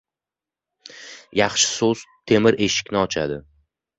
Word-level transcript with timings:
•Yaxshi 1.41 1.69
so‘z 1.73 2.01
temir 2.31 2.57
eshikni 2.69 3.01
ochadi. 3.05 3.41